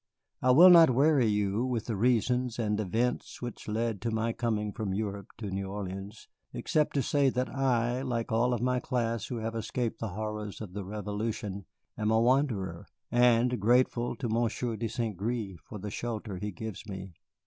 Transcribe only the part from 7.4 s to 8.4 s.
I, like